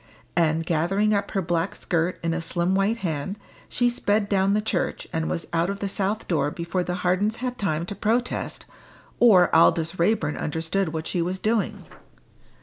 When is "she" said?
3.69-3.87, 11.05-11.21